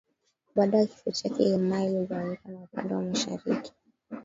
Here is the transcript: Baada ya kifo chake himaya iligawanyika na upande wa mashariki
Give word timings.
Baada 0.55 0.77
ya 0.77 0.85
kifo 0.85 1.11
chake 1.11 1.43
himaya 1.43 1.89
iligawanyika 1.89 2.49
na 2.49 2.59
upande 2.63 2.93
wa 2.93 3.01
mashariki 3.01 3.71